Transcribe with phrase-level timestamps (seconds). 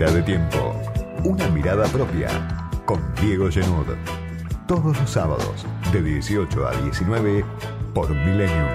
[0.00, 0.74] De tiempo.
[1.24, 2.30] Una mirada propia.
[2.86, 3.84] Con Diego Genud.
[4.66, 7.44] Todos los sábados, de 18 a 19,
[7.92, 8.66] por Millennium.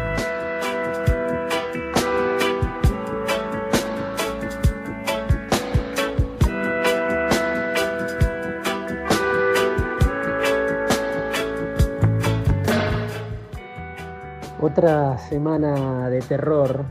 [14.61, 16.85] Otra semana de terror,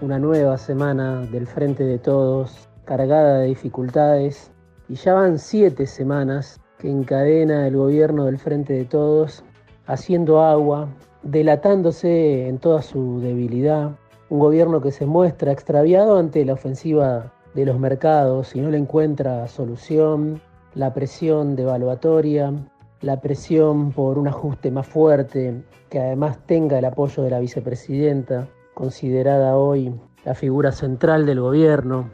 [0.00, 4.50] una nueva semana del Frente de Todos, cargada de dificultades,
[4.88, 9.44] y ya van siete semanas que encadena el gobierno del Frente de Todos,
[9.86, 10.88] haciendo agua,
[11.22, 13.92] delatándose en toda su debilidad,
[14.30, 18.78] un gobierno que se muestra extraviado ante la ofensiva de los mercados y no le
[18.78, 20.40] encuentra solución,
[20.74, 22.52] la presión devaluatoria,
[23.00, 28.46] la presión por un ajuste más fuerte que además tenga el apoyo de la vicepresidenta,
[28.74, 29.92] considerada hoy
[30.24, 32.10] la figura central del gobierno.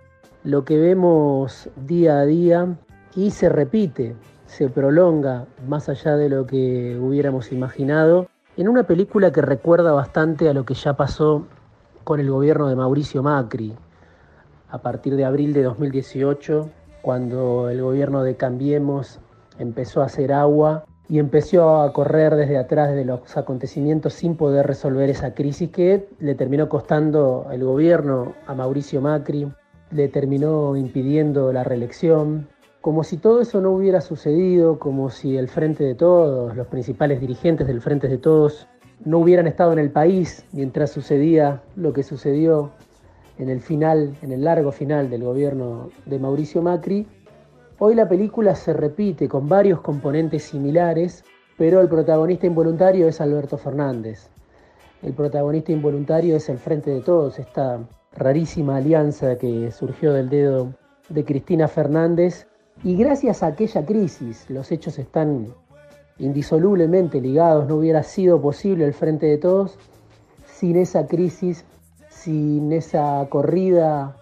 [0.46, 2.76] Lo que vemos día a día
[3.16, 4.14] y se repite,
[4.46, 10.48] se prolonga más allá de lo que hubiéramos imaginado, en una película que recuerda bastante
[10.48, 11.48] a lo que ya pasó
[12.04, 13.74] con el gobierno de Mauricio Macri
[14.70, 16.70] a partir de abril de 2018,
[17.02, 19.18] cuando el gobierno de Cambiemos
[19.58, 24.64] empezó a hacer agua y empezó a correr desde atrás de los acontecimientos sin poder
[24.64, 29.50] resolver esa crisis que le terminó costando el gobierno a Mauricio Macri,
[29.90, 32.48] le terminó impidiendo la reelección,
[32.80, 37.20] como si todo eso no hubiera sucedido, como si el Frente de Todos, los principales
[37.20, 38.68] dirigentes del Frente de Todos,
[39.04, 42.70] no hubieran estado en el país mientras sucedía lo que sucedió
[43.38, 47.06] en el final, en el largo final del gobierno de Mauricio Macri,
[47.78, 51.22] Hoy la película se repite con varios componentes similares,
[51.58, 54.30] pero el protagonista involuntario es Alberto Fernández.
[55.02, 57.78] El protagonista involuntario es el Frente de Todos, esta
[58.16, 60.72] rarísima alianza que surgió del dedo
[61.08, 62.46] de Cristina Fernández.
[62.82, 65.48] Y gracias a aquella crisis, los hechos están
[66.18, 69.78] indisolublemente ligados, no hubiera sido posible el Frente de Todos
[70.46, 71.64] sin esa crisis,
[72.08, 74.16] sin esa corrida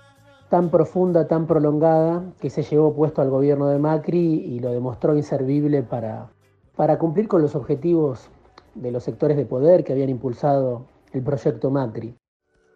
[0.49, 5.17] tan profunda, tan prolongada, que se llevó puesto al gobierno de Macri y lo demostró
[5.17, 6.31] inservible para,
[6.77, 8.29] para cumplir con los objetivos
[8.75, 12.17] de los sectores de poder que habían impulsado el proyecto Macri.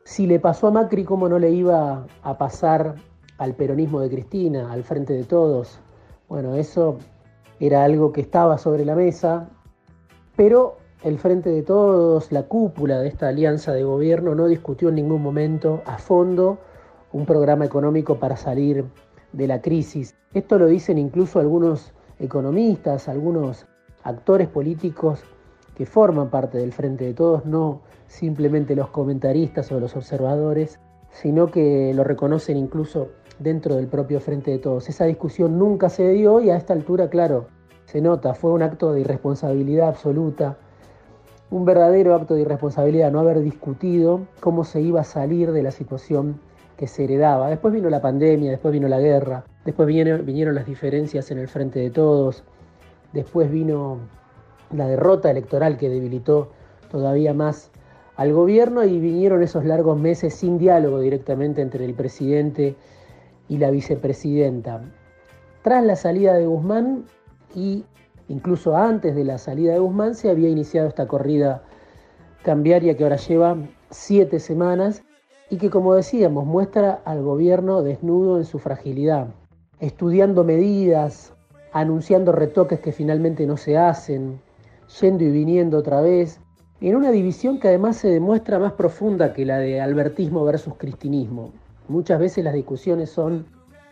[0.09, 2.95] Si le pasó a Macri, ¿cómo no le iba a pasar
[3.37, 5.81] al peronismo de Cristina, al frente de todos?
[6.31, 6.97] Bueno, eso
[7.61, 9.51] era algo que estaba sobre la mesa,
[10.35, 14.95] pero el frente de todos, la cúpula de esta alianza de gobierno, no discutió en
[14.95, 16.57] ningún momento a fondo
[17.13, 18.87] un programa económico para salir
[19.35, 20.15] de la crisis.
[20.33, 23.67] Esto lo dicen incluso algunos economistas, algunos
[24.05, 25.21] actores políticos
[25.77, 30.81] que forman parte del Frente de Todos, no simplemente los comentaristas o los observadores,
[31.11, 33.09] sino que lo reconocen incluso
[33.39, 34.89] dentro del propio Frente de Todos.
[34.89, 37.47] Esa discusión nunca se dio y a esta altura, claro,
[37.85, 40.59] se nota, fue un acto de irresponsabilidad absoluta,
[41.51, 45.71] un verdadero acto de irresponsabilidad no haber discutido cómo se iba a salir de la
[45.71, 46.41] situación
[46.77, 47.49] que se heredaba.
[47.49, 51.49] Después vino la pandemia, después vino la guerra, después vinieron, vinieron las diferencias en el
[51.49, 52.45] frente de todos,
[53.13, 53.99] después vino
[54.71, 56.51] la derrota electoral que debilitó
[56.91, 57.71] todavía más
[58.19, 62.75] al gobierno y vinieron esos largos meses sin diálogo directamente entre el presidente
[63.49, 64.83] y la vicepresidenta.
[65.63, 67.05] Tras la salida de Guzmán
[67.55, 67.85] y
[68.27, 71.63] incluso antes de la salida de Guzmán se había iniciado esta corrida
[72.43, 73.57] cambiaria que ahora lleva
[73.91, 75.05] siete semanas
[75.49, 79.29] y que, como decíamos, muestra al gobierno desnudo en su fragilidad,
[79.79, 81.35] estudiando medidas,
[81.73, 84.41] anunciando retoques que finalmente no se hacen,
[85.01, 86.41] yendo y viniendo otra vez,
[86.81, 91.53] en una división que además se demuestra más profunda que la de albertismo versus cristinismo.
[91.89, 93.47] Muchas veces las discusiones son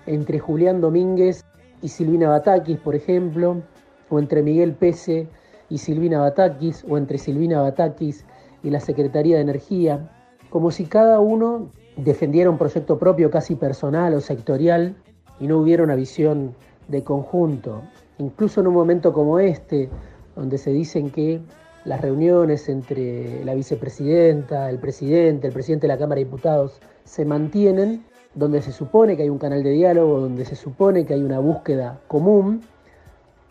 [0.06, 1.44] entre Julián Domínguez
[1.82, 3.62] y Silvina Batakis, por ejemplo,
[4.08, 5.26] o entre Miguel Pese
[5.68, 8.24] y Silvina Batakis, o entre Silvina Batakis
[8.62, 10.10] y la Secretaría de Energía
[10.50, 14.94] como si cada uno defendiera un proyecto propio casi personal o sectorial
[15.40, 16.54] y no hubiera una visión
[16.88, 17.82] de conjunto.
[18.18, 19.90] Incluso en un momento como este,
[20.34, 21.40] donde se dicen que
[21.86, 27.24] las reuniones entre la vicepresidenta, el presidente, el presidente de la Cámara de Diputados se
[27.24, 28.04] mantienen,
[28.34, 31.38] donde se supone que hay un canal de diálogo, donde se supone que hay una
[31.38, 32.62] búsqueda común,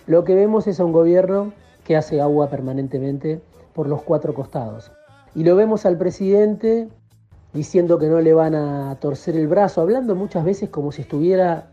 [0.05, 1.53] lo que vemos es a un gobierno
[1.85, 3.41] que hace agua permanentemente
[3.73, 4.91] por los cuatro costados.
[5.33, 6.89] Y lo vemos al presidente
[7.53, 11.69] diciendo que no le van a torcer el brazo, hablando muchas veces como si estuviera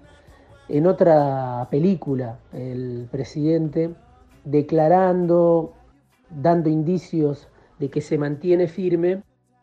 [0.68, 3.90] en otra película el presidente,
[4.44, 5.72] declarando,
[6.40, 7.48] dando indicios
[7.78, 9.22] de que se mantiene firme,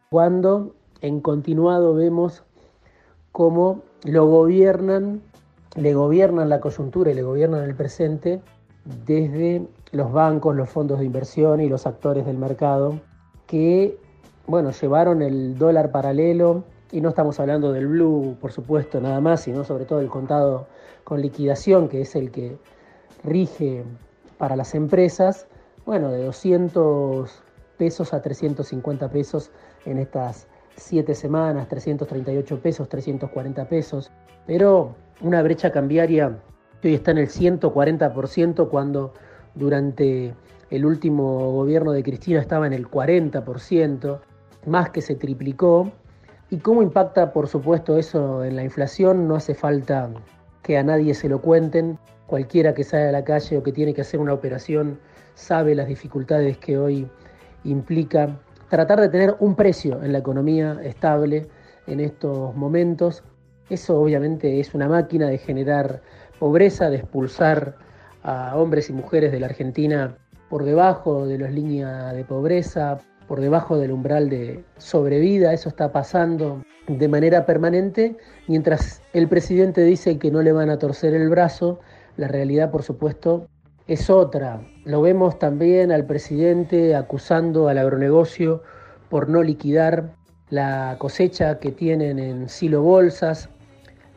[0.10, 2.44] cuando en continuado vemos
[3.31, 5.21] cómo lo gobiernan
[5.75, 8.42] le gobiernan la coyuntura y le gobiernan el presente
[9.06, 13.00] desde los bancos, los fondos de inversión y los actores del mercado
[13.45, 13.98] que,
[14.48, 16.63] bueno, llevaron el dólar paralelo.
[16.92, 20.68] Y no estamos hablando del blue, por supuesto, nada más, sino sobre todo el contado
[21.04, 22.57] con liquidación, que es el que
[23.24, 23.83] rige
[24.39, 25.45] para las empresas,
[25.90, 27.42] bueno, de 200
[27.80, 29.50] pesos a 350 pesos
[29.86, 30.46] en estas
[30.76, 34.12] siete semanas, 338 pesos, 340 pesos,
[34.46, 36.38] pero una brecha cambiaria
[36.80, 39.16] que hoy está en el 140% cuando
[39.56, 40.36] durante
[40.70, 44.20] el último gobierno de Cristina estaba en el 40%,
[44.68, 45.92] más que se triplicó.
[46.52, 49.28] ¿Y cómo impacta, por supuesto, eso en la inflación?
[49.28, 50.12] No hace falta
[50.62, 51.98] que a nadie se lo cuenten.
[52.28, 55.00] Cualquiera que sale a la calle o que tiene que hacer una operación
[55.40, 57.08] sabe las dificultades que hoy
[57.64, 58.38] implica
[58.70, 61.48] tratar de tener un precio en la economía estable
[61.88, 63.24] en estos momentos.
[63.70, 66.02] Eso obviamente es una máquina de generar
[66.40, 67.78] pobreza, de expulsar
[68.24, 70.18] a hombres y mujeres de la Argentina
[70.50, 72.98] por debajo de las líneas de pobreza,
[73.28, 75.54] por debajo del umbral de sobrevida.
[75.54, 80.80] Eso está pasando de manera permanente, mientras el presidente dice que no le van a
[80.80, 81.80] torcer el brazo,
[82.18, 83.48] la realidad por supuesto
[83.88, 84.62] es otra.
[84.90, 88.64] Lo vemos también al presidente acusando al agronegocio
[89.08, 90.16] por no liquidar
[90.50, 93.50] la cosecha que tienen en Silo Bolsas.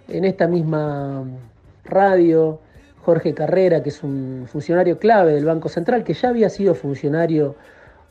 [0.09, 1.25] En esta misma
[1.85, 2.59] radio,
[3.05, 7.55] Jorge Carrera, que es un funcionario clave del Banco Central, que ya había sido funcionario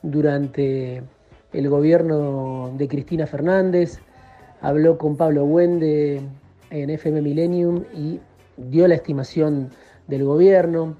[0.03, 1.01] durante
[1.53, 3.97] el gobierno de Cristina Fernández,
[4.61, 6.21] habló con Pablo Wende
[6.69, 8.19] en FM Millennium y
[8.55, 9.71] dio la estimación
[10.07, 10.95] del gobierno,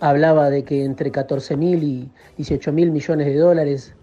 [0.00, 3.94] hablaba de que entre 14 mil y 18 mil millones de dólares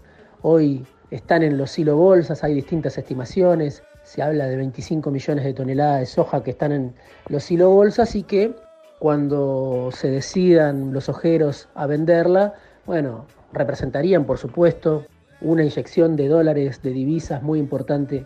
[0.42, 5.54] hoy están en los silo bolsas, hay distintas estimaciones, se habla de 25 millones de
[5.54, 6.94] toneladas de soja que están en
[7.28, 8.56] los silo bolsas y que
[9.00, 12.54] cuando se decidan los ojeros a venderla,
[12.86, 15.06] bueno, representarían por supuesto
[15.42, 18.26] una inyección de dólares de divisas muy importante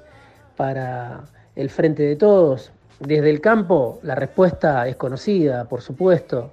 [0.56, 1.24] para
[1.56, 2.72] el frente de todos.
[3.00, 6.52] Desde el campo la respuesta es conocida, por supuesto,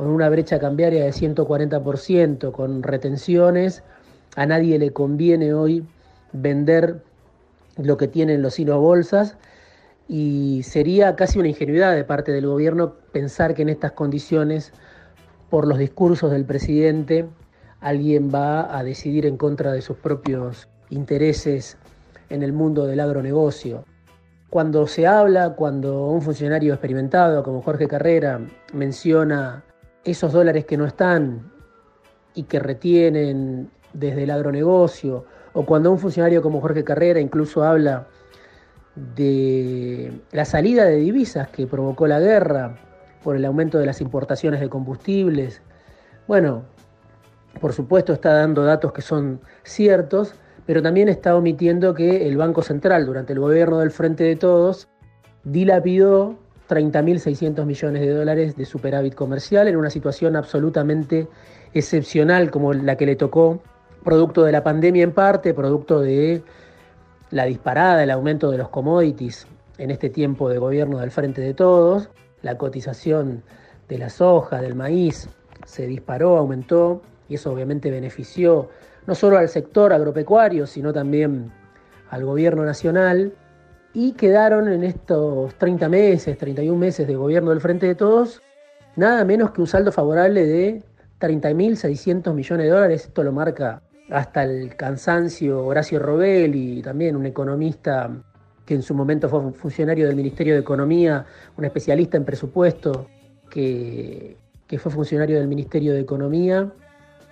[0.00, 3.82] con una brecha cambiaria de 140%, con retenciones,
[4.34, 5.86] a nadie le conviene hoy
[6.32, 7.02] vender
[7.76, 9.36] lo que tienen los hilos bolsas
[10.08, 14.72] y sería casi una ingenuidad de parte del gobierno pensar que en estas condiciones,
[15.50, 17.26] por los discursos del presidente,
[17.80, 21.76] alguien va a decidir en contra de sus propios intereses
[22.30, 23.84] en el mundo del agronegocio.
[24.48, 28.40] Cuando se habla, cuando un funcionario experimentado como Jorge Carrera
[28.72, 29.62] menciona
[30.10, 31.52] esos dólares que no están
[32.34, 38.06] y que retienen desde el agronegocio, o cuando un funcionario como Jorge Carrera incluso habla
[39.16, 42.76] de la salida de divisas que provocó la guerra
[43.22, 45.60] por el aumento de las importaciones de combustibles.
[46.26, 46.64] Bueno,
[47.60, 50.34] por supuesto está dando datos que son ciertos,
[50.66, 54.88] pero también está omitiendo que el Banco Central durante el gobierno del Frente de Todos
[55.44, 56.38] dilapidó
[56.70, 61.26] 30.600 millones de dólares de superávit comercial en una situación absolutamente
[61.74, 63.60] excepcional como la que le tocó,
[64.04, 66.42] producto de la pandemia en parte, producto de
[67.30, 69.46] la disparada, el aumento de los commodities
[69.78, 72.08] en este tiempo de gobierno del Frente de Todos,
[72.42, 73.42] la cotización
[73.88, 75.28] de la soja, del maíz,
[75.66, 78.68] se disparó, aumentó, y eso obviamente benefició
[79.06, 81.50] no solo al sector agropecuario, sino también
[82.10, 83.32] al gobierno nacional,
[83.92, 88.40] y quedaron en estos 30 meses, 31 meses de gobierno del Frente de Todos,
[88.96, 90.82] nada menos que un saldo favorable de
[91.20, 98.10] 30.600 millones de dólares, esto lo marca hasta el cansancio Horacio Robelli, también un economista
[98.64, 103.08] que en su momento fue funcionario del Ministerio de Economía, un especialista en presupuesto
[103.50, 106.72] que, que fue funcionario del Ministerio de Economía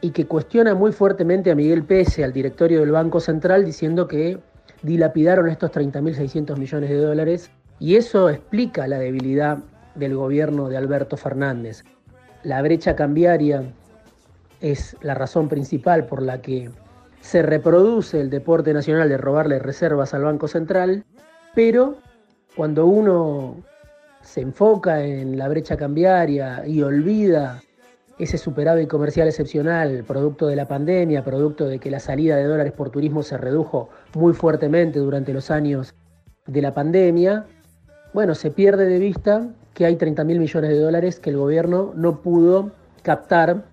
[0.00, 4.38] y que cuestiona muy fuertemente a Miguel Pese, al directorio del Banco Central, diciendo que
[4.82, 9.58] dilapidaron estos 30.600 millones de dólares y eso explica la debilidad
[9.94, 11.85] del gobierno de Alberto Fernández.
[12.42, 13.62] La brecha cambiaria
[14.61, 16.70] es la razón principal por la que
[17.20, 21.04] se reproduce el deporte nacional de robarle reservas al Banco Central,
[21.54, 21.99] pero
[22.56, 23.56] cuando uno
[24.23, 27.61] se enfoca en la brecha cambiaria y olvida
[28.18, 32.72] ese superávit comercial excepcional, producto de la pandemia, producto de que la salida de dólares
[32.72, 35.94] por turismo se redujo muy fuertemente durante los años
[36.46, 37.46] de la pandemia,
[38.12, 41.92] bueno, se pierde de vista que hay 30 mil millones de dólares que el gobierno
[41.94, 42.72] no pudo
[43.02, 43.64] captar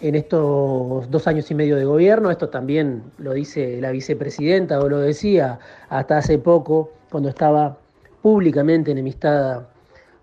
[0.00, 2.30] en estos dos años y medio de gobierno.
[2.30, 7.78] Esto también lo dice la vicepresidenta o lo decía hasta hace poco cuando estaba
[8.22, 9.68] públicamente enemistada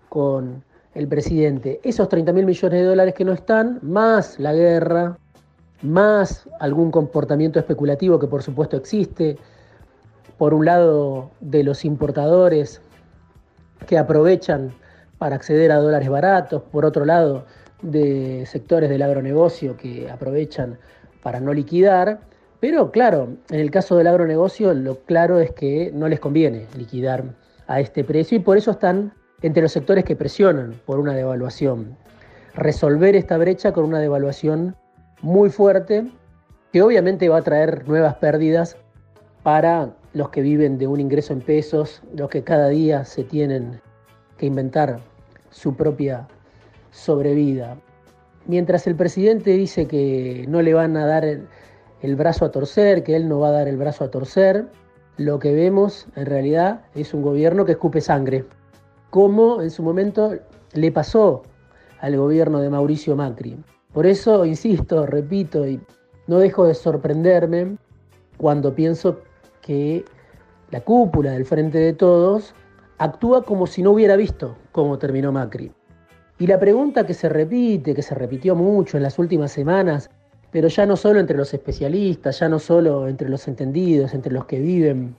[0.08, 0.62] con
[0.94, 1.80] el presidente.
[1.82, 5.18] Esos 30 mil millones de dólares que no están, más la guerra,
[5.82, 9.36] más algún comportamiento especulativo que por supuesto existe,
[10.38, 12.80] por un lado de los importadores
[13.86, 14.72] que aprovechan
[15.18, 17.44] para acceder a dólares baratos, por otro lado
[17.82, 20.78] de sectores del agronegocio que aprovechan
[21.22, 22.20] para no liquidar,
[22.60, 27.24] pero claro, en el caso del agronegocio lo claro es que no les conviene liquidar
[27.66, 29.12] a este precio y por eso están
[29.44, 31.98] entre los sectores que presionan por una devaluación.
[32.54, 34.74] Resolver esta brecha con una devaluación
[35.20, 36.06] muy fuerte
[36.72, 38.78] que obviamente va a traer nuevas pérdidas
[39.42, 43.82] para los que viven de un ingreso en pesos, los que cada día se tienen
[44.38, 45.00] que inventar
[45.50, 46.26] su propia
[46.90, 47.76] sobrevida.
[48.46, 53.14] Mientras el presidente dice que no le van a dar el, brazo a torcer, que
[53.14, 54.68] él no va a dar el brazo a torcer,
[55.18, 58.46] lo que vemos en realidad es un gobierno que escupe sangre,
[59.14, 60.34] como en su momento
[60.72, 61.44] le pasó
[62.00, 63.56] al gobierno de Mauricio Macri.
[63.92, 65.80] Por eso, insisto, repito, y
[66.26, 67.76] no dejo de sorprenderme
[68.38, 69.20] cuando pienso
[69.62, 70.04] que
[70.72, 72.56] la cúpula del Frente de Todos
[72.98, 75.70] actúa como si no hubiera visto cómo terminó Macri.
[76.40, 80.10] Y la pregunta que se repite, que se repitió mucho en las últimas semanas,
[80.50, 84.46] pero ya no solo entre los especialistas, ya no solo entre los entendidos, entre los
[84.46, 85.14] que viven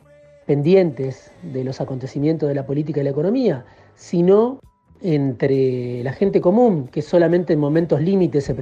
[0.46, 4.60] pendientes de los acontecimientos de la política y la economía, sino
[5.02, 8.56] entre la gente común, que solamente en momentos límites se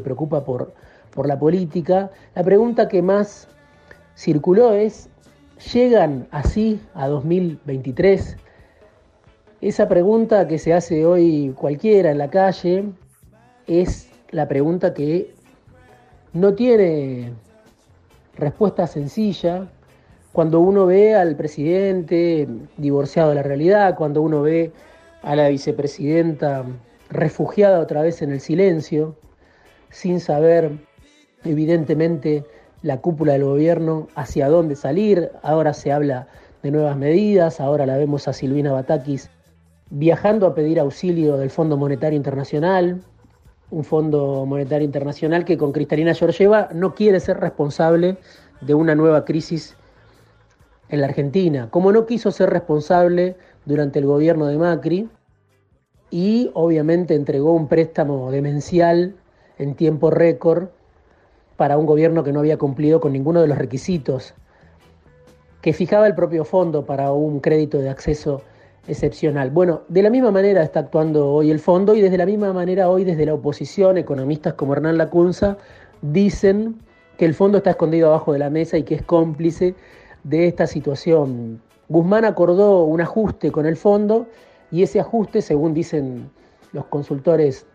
[0.00, 0.72] preocupa, por,
[1.10, 3.48] por la política, la pregunta que más
[4.16, 5.08] circuló es,
[5.72, 8.36] ¿llegan así a 2023?
[9.60, 12.84] Esa pregunta que se hace hoy cualquiera en la calle
[13.66, 15.34] es la pregunta que
[16.32, 17.32] no tiene
[18.36, 19.68] respuesta sencilla
[20.32, 24.72] cuando uno ve al presidente divorciado de la realidad, cuando uno ve
[25.22, 26.64] a la vicepresidenta
[27.10, 29.16] refugiada otra vez en el silencio,
[29.90, 30.70] sin saber
[31.44, 32.44] evidentemente
[32.82, 35.30] la cúpula del gobierno hacia dónde salir.
[35.42, 36.28] Ahora se habla
[36.62, 39.30] de nuevas medidas, ahora la vemos a Silvina Batakis
[39.90, 43.00] viajando a pedir auxilio del Fondo Monetario Internacional,
[43.70, 48.16] un Fondo Monetario Internacional que con Cristalina Georgieva no quiere ser responsable
[48.60, 49.76] de una nueva crisis
[50.90, 55.08] en la Argentina, como no quiso ser responsable durante el gobierno de Macri
[56.10, 59.14] y obviamente entregó un préstamo demencial
[59.58, 60.68] en tiempo récord
[61.56, 64.34] para un gobierno que no había cumplido con ninguno de los requisitos
[65.60, 68.42] que fijaba el propio fondo para un crédito de acceso
[68.88, 69.50] excepcional.
[69.50, 72.88] Bueno, de la misma manera está actuando hoy el fondo y desde la misma manera
[72.88, 75.58] hoy desde la oposición, economistas como Hernán Lacunza
[76.02, 76.76] dicen
[77.18, 79.74] que el fondo está escondido abajo de la mesa y que es cómplice
[80.24, 81.60] de esta situación.
[81.88, 84.26] Guzmán acordó un ajuste con el fondo
[84.70, 86.30] y ese ajuste, según dicen
[86.72, 87.66] los consultores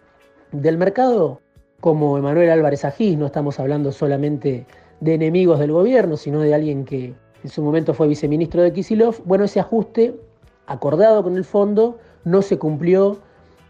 [0.52, 1.42] del mercado,
[1.82, 4.66] como Emanuel Álvarez Agís, no estamos hablando solamente
[5.02, 9.22] de enemigos del gobierno, sino de alguien que en su momento fue viceministro de Kisilov,
[9.26, 10.16] bueno, ese ajuste
[10.66, 13.20] acordado con el fondo no se cumplió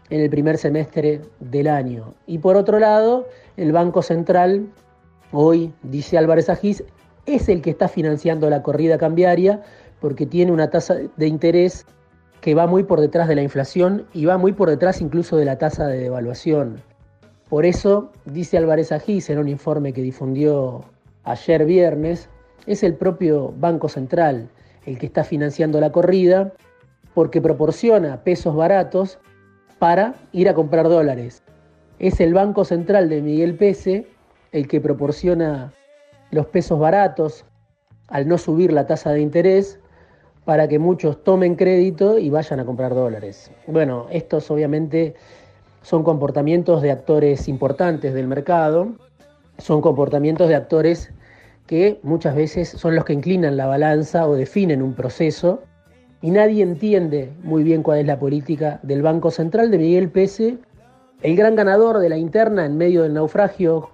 [0.08, 2.14] en el primer semestre del año.
[2.26, 4.66] Y por otro lado, el Banco Central,
[5.32, 6.84] hoy, dice Álvarez Agís,
[7.26, 9.62] es el que está financiando la corrida cambiaria
[10.00, 11.84] porque tiene una tasa de interés
[12.40, 15.44] que va muy por detrás de la inflación y va muy por detrás incluso de
[15.44, 16.82] la tasa de devaluación.
[17.48, 20.84] Por eso, dice Álvarez Agís en un informe que difundió
[21.24, 22.28] ayer viernes,
[22.66, 24.48] es el propio Banco Central
[24.84, 26.52] el que está financiando la corrida
[27.14, 29.18] porque proporciona pesos baratos
[29.78, 31.42] para ir a comprar dólares.
[31.98, 34.06] Es el Banco Central de Miguel Pese
[34.52, 35.72] el que proporciona
[36.36, 37.44] los pesos baratos
[38.08, 39.80] al no subir la tasa de interés
[40.44, 43.50] para que muchos tomen crédito y vayan a comprar dólares.
[43.66, 45.14] Bueno, estos obviamente
[45.82, 48.94] son comportamientos de actores importantes del mercado,
[49.58, 51.10] son comportamientos de actores
[51.66, 55.62] que muchas veces son los que inclinan la balanza o definen un proceso
[56.22, 60.58] y nadie entiende muy bien cuál es la política del Banco Central de Miguel Pese,
[61.22, 63.90] el gran ganador de la interna en medio del naufragio,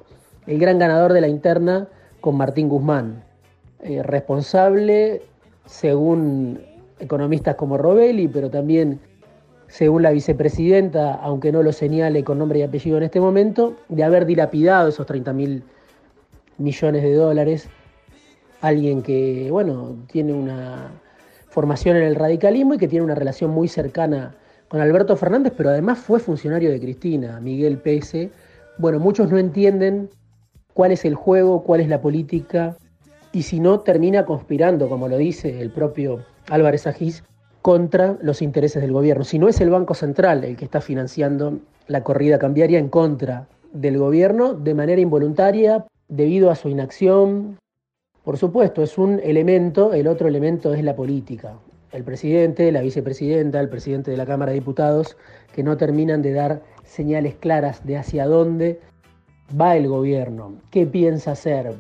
[0.47, 1.89] el gran ganador de la interna
[2.23, 3.23] con Martín Guzmán,
[3.81, 5.21] eh, responsable
[5.67, 6.61] según
[6.99, 9.01] economistas como Robelli, pero también
[9.67, 14.05] según la vicepresidenta, aunque no lo señale con nombre y apellido en este momento, de
[14.05, 15.65] haber dilapidado esos 30 mil
[16.59, 17.69] millones de dólares.
[18.61, 20.93] Alguien que, bueno, tiene una
[21.49, 24.35] formación en el radicalismo y que tiene una relación muy cercana
[24.69, 28.31] con Alberto Fernández, pero además fue funcionario de Cristina, Miguel Pese.
[28.79, 30.09] Bueno, muchos no entienden
[30.75, 32.77] cuál es el juego, cuál es la política
[33.33, 37.25] y si no termina conspirando, como lo dice el propio Álvarez Agís,
[37.63, 39.25] contra los intereses del gobierno.
[39.25, 43.47] Si no es el Banco Central el que está financiando la corrida cambiaria en contra
[43.73, 47.59] del gobierno de manera involuntaria debido a su inacción.
[48.25, 51.55] Por supuesto, es un elemento, el otro elemento es la política.
[51.91, 55.17] El presidente, la vicepresidenta, el presidente de la Cámara de Diputados,
[55.55, 58.81] que no terminan de dar señales claras de hacia dónde
[59.59, 61.75] va el gobierno, qué piensa hacer.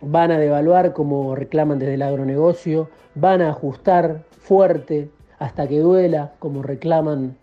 [0.00, 6.32] Van a devaluar como reclaman desde el agronegocio, van a ajustar fuerte hasta que duela
[6.38, 7.36] como reclaman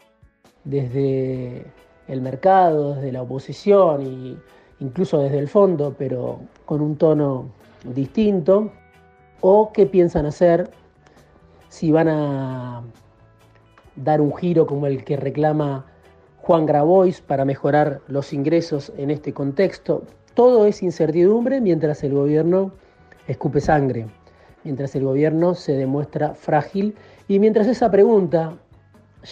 [0.63, 1.65] desde
[2.07, 4.37] el mercado, desde la oposición e
[4.79, 7.49] incluso desde el fondo, pero con un tono
[7.83, 8.71] distinto,
[9.41, 10.69] o qué piensan hacer
[11.69, 12.81] si van a
[13.95, 15.85] dar un giro como el que reclama
[16.43, 20.03] Juan Grabois para mejorar los ingresos en este contexto.
[20.33, 22.73] Todo es incertidumbre mientras el gobierno
[23.29, 24.07] escupe sangre,
[24.65, 26.95] mientras el gobierno se demuestra frágil
[27.29, 28.57] y mientras esa pregunta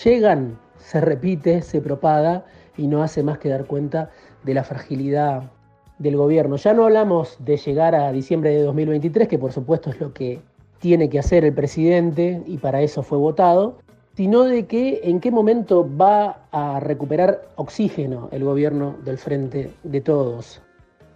[0.06, 2.46] llegan, se repite, se propaga
[2.78, 4.10] y no hace más que dar cuenta
[4.44, 5.52] de la fragilidad
[6.00, 6.56] del gobierno.
[6.56, 10.40] Ya no hablamos de llegar a diciembre de 2023, que por supuesto es lo que
[10.80, 13.80] tiene que hacer el presidente y para eso fue votado,
[14.22, 20.00] sino de que en qué momento va a recuperar oxígeno el gobierno del frente de
[20.00, 20.62] todos.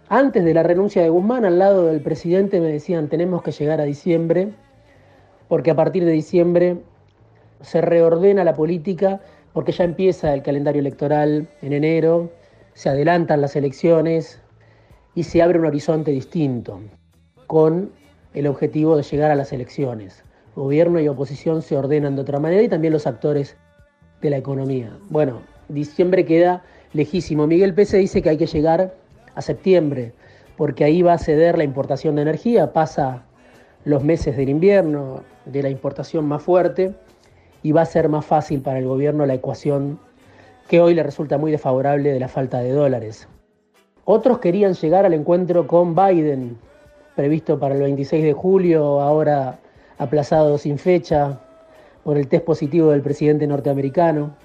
[0.08, 3.80] Antes de la renuncia de Guzmán, al lado del presidente me decían tenemos que llegar
[3.80, 4.48] a diciembre,
[5.46, 6.78] porque a partir de diciembre
[7.60, 9.20] se reordena la política
[9.52, 12.32] porque ya empieza el calendario electoral en enero,
[12.74, 14.42] se adelantan las elecciones
[15.14, 16.80] y se abre un horizonte distinto,
[17.46, 17.92] con
[18.34, 20.25] el objetivo de llegar a las elecciones.
[20.56, 23.56] Gobierno y oposición se ordenan de otra manera y también los actores
[24.22, 24.90] de la economía.
[25.10, 27.46] Bueno, diciembre queda lejísimo.
[27.46, 28.94] Miguel Pese dice que hay que llegar
[29.34, 30.14] a septiembre,
[30.56, 33.26] porque ahí va a ceder la importación de energía, pasa
[33.84, 36.94] los meses del invierno, de la importación más fuerte,
[37.62, 39.98] y va a ser más fácil para el gobierno la ecuación
[40.68, 43.28] que hoy le resulta muy desfavorable de la falta de dólares.
[44.06, 46.56] Otros querían llegar al encuentro con Biden,
[47.14, 49.58] previsto para el 26 de julio, ahora
[49.98, 51.40] aplazado sin fecha
[52.04, 54.36] por el test positivo del presidente norteamericano.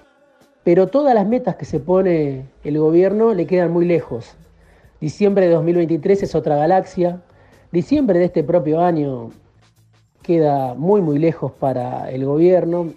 [0.64, 4.36] Pero todas las metas que se pone el gobierno le quedan muy lejos.
[5.00, 7.22] Diciembre de 2023 es otra galaxia.
[7.72, 9.30] Diciembre de este propio año
[10.22, 12.94] queda muy muy lejos para el gobierno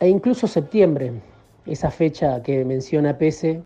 [0.00, 1.12] e incluso septiembre,
[1.66, 3.62] esa fecha que menciona Pese,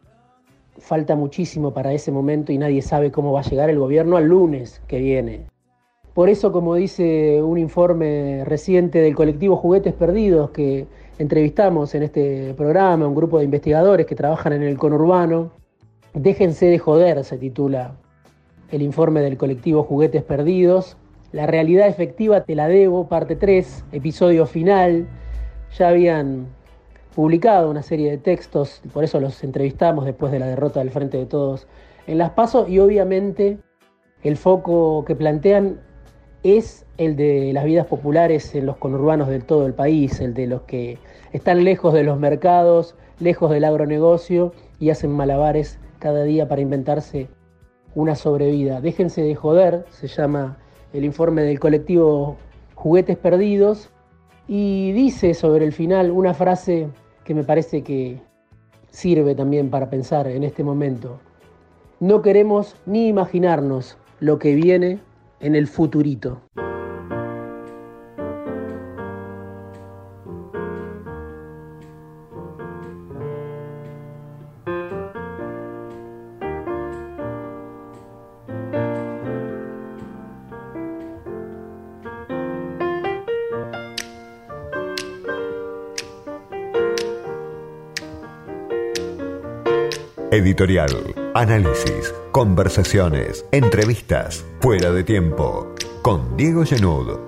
[0.78, 4.26] falta muchísimo para ese momento y nadie sabe cómo va a llegar el gobierno al
[4.26, 5.46] lunes que viene.
[6.18, 12.54] Por eso, como dice un informe reciente del colectivo Juguetes Perdidos que entrevistamos en este
[12.54, 15.52] programa, un grupo de investigadores que trabajan en el conurbano,
[16.14, 17.94] Déjense de joder, se titula
[18.72, 20.96] el informe del colectivo Juguetes Perdidos.
[21.30, 25.06] La realidad efectiva te la debo, parte 3, episodio final,
[25.78, 26.48] ya habían
[27.14, 31.16] publicado una serie de textos, por eso los entrevistamos después de la derrota del Frente
[31.16, 31.68] de Todos
[32.08, 33.58] en Las Pasos y obviamente
[34.24, 35.86] el foco que plantean
[36.42, 40.46] es el de las vidas populares en los conurbanos de todo el país, el de
[40.46, 40.98] los que
[41.32, 47.28] están lejos de los mercados, lejos del agronegocio y hacen malabares cada día para inventarse
[47.94, 48.80] una sobrevida.
[48.80, 50.58] Déjense de joder, se llama
[50.92, 52.36] el informe del colectivo
[52.74, 53.90] Juguetes Perdidos,
[54.48, 56.88] y dice sobre el final una frase
[57.24, 58.18] que me parece que
[58.90, 61.20] sirve también para pensar en este momento.
[62.00, 65.00] No queremos ni imaginarnos lo que viene
[65.40, 66.42] en el futurito.
[90.30, 95.72] Editorial, análisis, conversaciones, entrevistas, fuera de tiempo,
[96.02, 97.27] con Diego Genud